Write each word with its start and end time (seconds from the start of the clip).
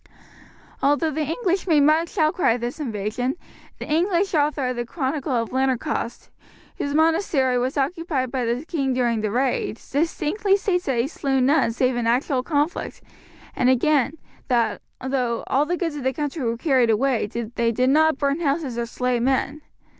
Although 0.81 1.11
the 1.11 1.21
English 1.21 1.67
made 1.67 1.81
much 1.81 2.17
outcry 2.17 2.53
at 2.53 2.61
this 2.61 2.79
invasion, 2.79 3.35
the 3.77 3.85
English 3.85 4.33
author 4.33 4.69
of 4.69 4.75
the 4.75 4.83
Chronicle 4.83 5.31
of 5.31 5.51
Lanercost, 5.51 6.31
whose 6.79 6.95
monastery 6.95 7.59
was 7.59 7.77
occupied 7.77 8.31
by 8.31 8.43
the 8.45 8.65
king 8.65 8.95
during 8.95 9.21
the 9.21 9.29
raid, 9.29 9.75
distinctly 9.91 10.57
states 10.57 10.85
that 10.85 10.99
he 11.01 11.07
slew 11.07 11.39
none 11.39 11.71
save 11.71 11.95
in 11.95 12.07
actual 12.07 12.41
conflict; 12.41 13.03
and 13.55 13.69
again, 13.69 14.17
that 14.47 14.81
though 15.07 15.43
"all 15.45 15.67
the 15.67 15.77
goods 15.77 15.95
of 15.95 16.01
the 16.03 16.13
country 16.13 16.43
were 16.43 16.57
carried 16.57 16.89
away, 16.89 17.27
they 17.27 17.71
did 17.71 17.91
not 17.91 18.17
burn 18.17 18.39
houses 18.39 18.79
or 18.79 18.87
slay 18.87 19.19
men." 19.19 19.61